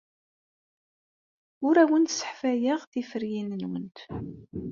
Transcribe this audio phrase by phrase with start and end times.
[1.67, 3.97] Ur awent-sseḥfayeɣ tiferyin-nwent.